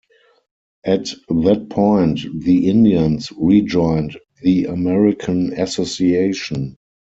At 0.83 1.09
that 1.29 1.67
point 1.69 2.21
the 2.43 2.67
Indians 2.67 3.31
rejoined 3.37 4.17
the 4.41 4.65
American 4.65 5.53
Association. 5.53 6.75